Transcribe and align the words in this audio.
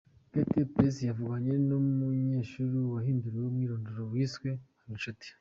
KtPress 0.51 0.95
yavuganye 1.09 1.53
n’umunyeshuli 1.67 2.77
wahinduriwe 2.93 3.45
umwirondoro 3.49 4.01
wiswe 4.13 4.49
Habinshuti. 4.81 5.27